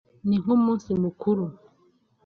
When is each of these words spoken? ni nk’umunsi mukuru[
ni 0.27 0.37
nk’umunsi 0.43 0.89
mukuru[ 1.03 1.43